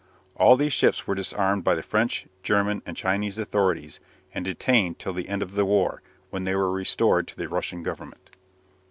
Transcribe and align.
All 0.35 0.57
these 0.57 0.73
ships 0.73 1.05
were 1.05 1.13
disarmed 1.13 1.63
by 1.63 1.75
the 1.75 1.83
French, 1.83 2.25
German, 2.41 2.81
and 2.87 2.97
Chinese 2.97 3.37
authorities, 3.37 3.99
and 4.33 4.43
detained 4.43 4.97
till 4.97 5.13
the 5.13 5.29
end 5.29 5.43
of 5.43 5.53
the 5.53 5.63
war, 5.63 6.01
when 6.31 6.43
they 6.43 6.55
were 6.55 6.71
restored 6.71 7.27
to 7.27 7.35
the 7.37 7.47
Russian 7.47 7.83
Government. 7.83 8.31